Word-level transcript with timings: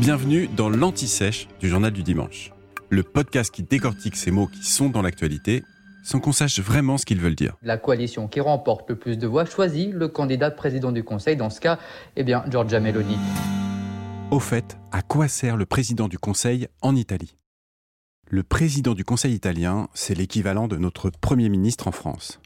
Bienvenue 0.00 0.48
dans 0.48 0.68
l'Anti-Sèche 0.68 1.48
du 1.60 1.68
Journal 1.68 1.92
du 1.92 2.02
Dimanche, 2.02 2.52
le 2.90 3.02
podcast 3.02 3.54
qui 3.54 3.62
décortique 3.62 4.16
ces 4.16 4.30
mots 4.30 4.46
qui 4.46 4.64
sont 4.64 4.88
dans 4.88 5.02
l'actualité 5.02 5.62
sans 6.02 6.20
qu'on 6.20 6.32
sache 6.32 6.58
vraiment 6.58 6.98
ce 6.98 7.06
qu'ils 7.06 7.20
veulent 7.20 7.36
dire. 7.36 7.56
La 7.62 7.78
coalition 7.78 8.28
qui 8.28 8.40
remporte 8.40 8.88
le 8.90 8.96
plus 8.98 9.16
de 9.16 9.26
voix 9.26 9.44
choisit 9.44 9.92
le 9.92 10.08
candidat 10.08 10.50
président 10.50 10.92
du 10.92 11.04
Conseil, 11.04 11.36
dans 11.36 11.50
ce 11.50 11.60
cas, 11.60 11.78
eh 12.16 12.24
bien, 12.24 12.44
Giorgia 12.50 12.80
Meloni. 12.80 13.16
Au 14.30 14.40
fait, 14.40 14.76
à 14.90 15.02
quoi 15.02 15.28
sert 15.28 15.56
le 15.56 15.66
président 15.66 16.08
du 16.08 16.18
Conseil 16.18 16.66
en 16.80 16.96
Italie? 16.96 17.36
Le 18.28 18.42
président 18.42 18.94
du 18.94 19.04
Conseil 19.04 19.34
italien, 19.34 19.88
c'est 19.94 20.14
l'équivalent 20.14 20.68
de 20.68 20.76
notre 20.76 21.10
Premier 21.10 21.48
ministre 21.48 21.86
en 21.86 21.92
France. 21.92 22.40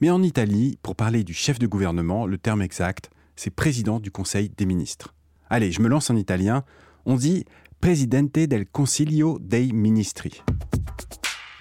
Mais 0.00 0.10
en 0.10 0.22
Italie, 0.22 0.78
pour 0.82 0.96
parler 0.96 1.24
du 1.24 1.34
chef 1.34 1.58
de 1.58 1.66
gouvernement, 1.66 2.26
le 2.26 2.38
terme 2.38 2.62
exact, 2.62 3.10
c'est 3.34 3.50
président 3.50 4.00
du 4.00 4.10
Conseil 4.10 4.50
des 4.56 4.66
ministres. 4.66 5.15
Allez, 5.48 5.70
je 5.70 5.80
me 5.80 5.88
lance 5.88 6.10
en 6.10 6.16
italien. 6.16 6.64
On 7.04 7.14
dit 7.14 7.44
Presidente 7.80 8.32
del 8.32 8.66
Consiglio 8.66 9.38
dei 9.40 9.72
Ministri. 9.72 10.42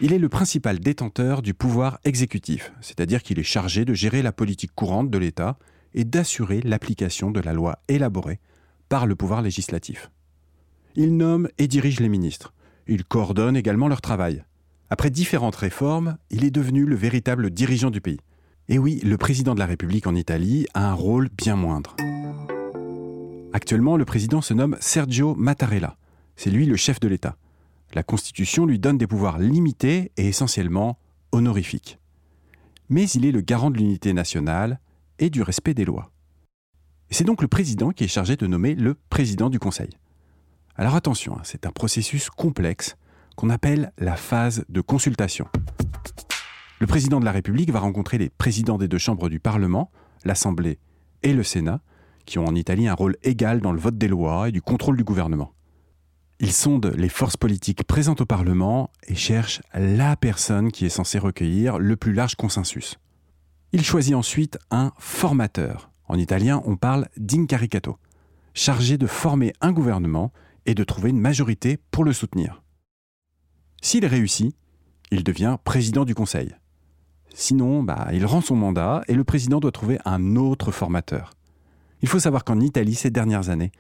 Il 0.02 0.12
est 0.12 0.20
le 0.20 0.28
principal 0.28 0.80
détenteur 0.80 1.42
du 1.42 1.54
pouvoir 1.54 2.00
exécutif, 2.04 2.74
c'est-à-dire 2.82 3.22
qu'il 3.22 3.40
est 3.40 3.44
chargé 3.44 3.86
de 3.86 3.94
gérer 3.94 4.22
la 4.22 4.32
politique 4.32 4.74
courante 4.74 5.10
de 5.10 5.18
l'État 5.18 5.58
et 5.94 6.04
d'assurer 6.04 6.62
l'application 6.62 7.32
de 7.32 7.40
la 7.40 7.54
loi 7.54 7.78
élaborée 7.88 8.40
par 8.90 9.06
le 9.06 9.16
pouvoir 9.16 9.42
législatif. 9.42 10.10
Il 10.96 11.16
nomme 11.16 11.48
et 11.58 11.68
dirige 11.68 12.00
les 12.00 12.10
ministres. 12.10 12.54
Il 12.88 13.06
coordonne 13.06 13.56
également 13.56 13.88
leur 13.88 14.02
travail. 14.02 14.44
Après 14.90 15.10
différentes 15.10 15.56
réformes, 15.56 16.18
il 16.32 16.44
est 16.44 16.52
devenu 16.52 16.86
le 16.86 16.96
véritable 16.96 17.52
dirigeant 17.52 17.92
du 17.92 18.02
pays. 18.02 18.20
Et 18.68 18.80
oui, 18.80 19.00
le 19.04 19.18
président 19.18 19.54
de 19.54 19.60
la 19.60 19.66
République 19.66 20.08
en 20.08 20.16
Italie 20.16 20.66
a 20.74 20.90
un 20.90 20.94
rôle 20.94 21.30
bien 21.38 21.56
moindre. 21.56 21.96
Actuellement, 23.56 23.96
le 23.96 24.04
président 24.04 24.42
se 24.42 24.54
nomme 24.54 24.76
Sergio 24.82 25.34
Mattarella. 25.34 25.96
C'est 26.36 26.50
lui 26.50 26.66
le 26.66 26.76
chef 26.76 27.00
de 27.00 27.08
l'État. 27.08 27.38
La 27.94 28.04
Constitution 28.04 28.66
lui 28.66 28.80
donne 28.80 28.98
des 28.98 29.08
pouvoirs 29.08 29.40
limités 29.40 30.12
et 30.18 30.28
essentiellement 30.28 31.00
honorifiques. 31.32 31.98
Mais 32.90 33.10
il 33.12 33.26
est 33.26 33.32
le 33.32 33.40
garant 33.40 33.72
de 33.72 33.78
l'unité 33.78 34.12
nationale 34.12 34.82
et 35.20 35.30
du 35.30 35.42
respect 35.42 35.74
des 35.74 35.86
lois. 35.86 36.12
C'est 37.10 37.24
donc 37.24 37.42
le 37.42 37.48
président 37.48 37.92
qui 37.92 38.04
est 38.04 38.10
chargé 38.10 38.36
de 38.36 38.46
nommer 38.46 38.76
le 38.76 38.94
président 39.10 39.50
du 39.50 39.58
Conseil. 39.58 39.92
Alors 40.76 40.96
attention, 40.96 41.38
hein, 41.38 41.42
c'est 41.46 41.66
un 41.66 41.72
processus 41.72 42.30
complexe 42.30 42.98
qu'on 43.38 43.50
appelle 43.50 43.94
la 43.98 44.18
phase 44.18 44.66
de 44.68 44.82
consultation. 44.82 45.48
Le 46.82 46.88
président 46.88 47.22
de 47.22 47.26
la 47.26 47.32
République 47.32 47.72
va 47.72 47.80
rencontrer 47.80 48.18
les 48.18 48.30
présidents 48.30 48.78
des 48.78 48.90
deux 48.90 48.98
chambres 48.98 49.30
du 49.30 49.40
Parlement, 49.40 49.92
l'Assemblée 50.26 50.78
et 51.24 51.32
le 51.32 51.44
Sénat, 51.44 51.80
qui 52.26 52.40
ont 52.40 52.46
en 52.46 52.56
Italie 52.56 52.88
un 52.88 52.94
rôle 52.94 53.16
égal 53.24 53.62
dans 53.62 53.72
le 53.72 53.80
vote 53.80 53.98
des 53.98 54.08
lois 54.08 54.50
et 54.50 54.52
du 54.52 54.62
contrôle 54.62 54.98
du 54.98 55.04
gouvernement. 55.04 55.54
Ils 56.40 56.52
sondent 56.52 56.94
les 56.98 57.10
forces 57.10 57.38
politiques 57.38 57.86
présentes 57.86 58.22
au 58.22 58.26
Parlement 58.26 58.90
et 59.08 59.16
cherchent 59.16 59.62
la 59.74 60.18
personne 60.18 60.72
qui 60.72 60.86
est 60.86 60.90
censée 60.90 61.18
recueillir 61.18 61.80
le 61.80 61.96
plus 61.96 62.14
large 62.14 62.36
consensus. 62.36 62.98
Il 63.72 63.84
choisit 63.84 64.16
ensuite 64.16 64.58
un 64.70 64.92
formateur. 64.98 65.92
En 66.08 66.18
italien, 66.18 66.62
on 66.66 66.76
parle 66.76 67.08
d'incaricato, 67.18 67.98
chargé 68.54 68.98
de 68.98 69.08
former 69.08 69.54
un 69.62 69.72
gouvernement 69.72 70.32
et 70.66 70.76
de 70.76 70.84
trouver 70.84 71.10
une 71.10 71.20
majorité 71.20 71.78
pour 71.92 72.04
le 72.04 72.14
soutenir. 72.14 72.64
S'il 73.82 74.06
réussit, 74.06 74.56
il 75.12 75.24
devient 75.24 75.58
président 75.64 76.06
du 76.06 76.16
Conseil. 76.16 76.56
Sinon, 77.34 77.84
bah, 77.84 78.08
il 78.14 78.26
rend 78.26 78.42
son 78.42 78.56
mandat 78.56 79.04
et 79.08 79.14
le 79.14 79.24
président 79.24 79.60
doit 79.60 79.72
trouver 79.72 80.00
un 80.06 80.36
autre 80.36 80.72
formateur. 80.72 81.32
Il 82.06 82.08
faut 82.08 82.20
savoir 82.20 82.44
qu'en 82.44 82.60
Italie, 82.60 82.94
ces 82.94 83.10
dernières 83.10 83.50
années, 83.50 83.72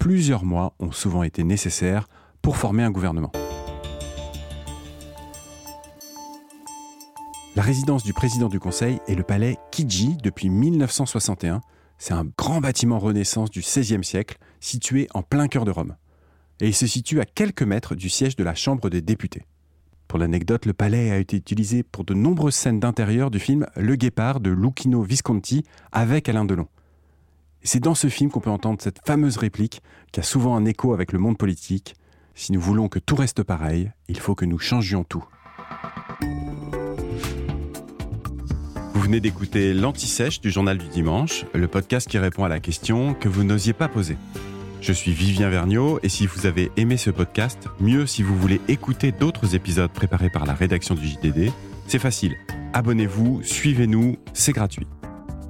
plusieurs 0.00 0.44
mois 0.44 0.74
ont 0.80 0.90
souvent 0.90 1.22
été 1.22 1.44
nécessaires 1.44 2.08
pour 2.42 2.56
former 2.56 2.82
un 2.82 2.90
gouvernement. 2.90 3.30
La 7.54 7.62
résidence 7.62 8.02
du 8.02 8.12
président 8.12 8.48
du 8.48 8.58
Conseil 8.58 8.98
est 9.06 9.14
le 9.14 9.22
palais 9.22 9.58
Chigi 9.72 10.16
depuis 10.24 10.50
1961. 10.50 11.60
C'est 11.98 12.14
un 12.14 12.26
grand 12.36 12.60
bâtiment 12.60 12.98
Renaissance 12.98 13.48
du 13.48 13.60
XVIe 13.60 14.02
siècle 14.02 14.38
situé 14.58 15.06
en 15.14 15.22
plein 15.22 15.46
cœur 15.46 15.64
de 15.64 15.70
Rome. 15.70 15.94
Et 16.60 16.66
il 16.66 16.74
se 16.74 16.88
situe 16.88 17.20
à 17.20 17.26
quelques 17.26 17.62
mètres 17.62 17.94
du 17.94 18.08
siège 18.08 18.34
de 18.34 18.42
la 18.42 18.56
Chambre 18.56 18.90
des 18.90 19.02
députés. 19.02 19.44
Pour 20.08 20.18
l'anecdote, 20.18 20.66
le 20.66 20.72
palais 20.72 21.12
a 21.12 21.18
été 21.18 21.36
utilisé 21.36 21.84
pour 21.84 22.04
de 22.04 22.14
nombreuses 22.14 22.56
scènes 22.56 22.80
d'intérieur 22.80 23.30
du 23.30 23.38
film 23.38 23.68
Le 23.76 23.94
Guépard 23.94 24.40
de 24.40 24.50
Lucchino 24.50 25.00
Visconti 25.02 25.62
avec 25.92 26.28
Alain 26.28 26.44
Delon. 26.44 26.66
C'est 27.62 27.80
dans 27.80 27.94
ce 27.94 28.08
film 28.08 28.30
qu'on 28.30 28.40
peut 28.40 28.50
entendre 28.50 28.80
cette 28.80 29.00
fameuse 29.06 29.36
réplique 29.36 29.82
qui 30.12 30.20
a 30.20 30.22
souvent 30.22 30.56
un 30.56 30.64
écho 30.64 30.94
avec 30.94 31.12
le 31.12 31.18
monde 31.18 31.36
politique. 31.36 31.94
Si 32.34 32.52
nous 32.52 32.60
voulons 32.60 32.88
que 32.88 32.98
tout 32.98 33.16
reste 33.16 33.42
pareil, 33.42 33.90
il 34.08 34.18
faut 34.18 34.34
que 34.34 34.44
nous 34.44 34.58
changions 34.58 35.04
tout. 35.04 35.24
Vous 38.94 39.00
venez 39.00 39.20
d'écouter 39.20 39.74
l'Anti-Sèche 39.74 40.40
du 40.40 40.50
Journal 40.50 40.78
du 40.78 40.88
Dimanche, 40.88 41.44
le 41.52 41.68
podcast 41.68 42.08
qui 42.08 42.18
répond 42.18 42.44
à 42.44 42.48
la 42.48 42.60
question 42.60 43.14
que 43.14 43.28
vous 43.28 43.44
n'osiez 43.44 43.72
pas 43.72 43.88
poser. 43.88 44.16
Je 44.80 44.92
suis 44.92 45.12
Vivien 45.12 45.50
Vergniaud 45.50 45.98
et 46.02 46.08
si 46.08 46.26
vous 46.26 46.46
avez 46.46 46.70
aimé 46.76 46.96
ce 46.96 47.10
podcast, 47.10 47.68
mieux 47.80 48.06
si 48.06 48.22
vous 48.22 48.36
voulez 48.36 48.60
écouter 48.68 49.10
d'autres 49.12 49.54
épisodes 49.54 49.90
préparés 49.90 50.30
par 50.30 50.46
la 50.46 50.54
rédaction 50.54 50.94
du 50.94 51.06
JDD, 51.06 51.50
c'est 51.88 51.98
facile. 51.98 52.36
Abonnez-vous, 52.72 53.42
suivez-nous, 53.42 54.16
c'est 54.32 54.52
gratuit. 54.52 54.86